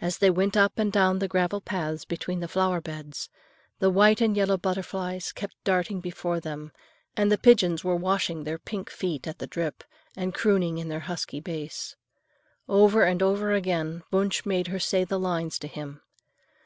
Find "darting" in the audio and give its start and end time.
5.62-6.00